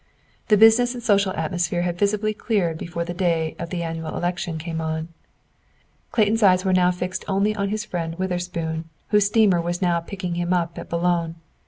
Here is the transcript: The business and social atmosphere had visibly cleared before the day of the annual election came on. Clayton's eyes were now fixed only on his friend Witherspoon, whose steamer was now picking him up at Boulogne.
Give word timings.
The 0.47 0.57
business 0.57 0.95
and 0.95 1.03
social 1.03 1.31
atmosphere 1.33 1.83
had 1.83 1.99
visibly 1.99 2.33
cleared 2.33 2.79
before 2.79 3.05
the 3.05 3.13
day 3.13 3.55
of 3.59 3.69
the 3.69 3.83
annual 3.83 4.17
election 4.17 4.57
came 4.57 4.81
on. 4.81 5.09
Clayton's 6.11 6.41
eyes 6.41 6.65
were 6.65 6.73
now 6.73 6.89
fixed 6.89 7.23
only 7.27 7.55
on 7.55 7.69
his 7.69 7.85
friend 7.85 8.17
Witherspoon, 8.17 8.89
whose 9.09 9.27
steamer 9.27 9.61
was 9.61 9.79
now 9.79 9.99
picking 9.99 10.33
him 10.33 10.53
up 10.53 10.79
at 10.79 10.89
Boulogne. 10.89 11.35